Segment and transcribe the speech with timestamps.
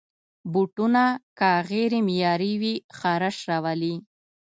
[0.51, 1.03] بوټونه
[1.37, 3.95] که غیر معیاري وي، خارش راولي.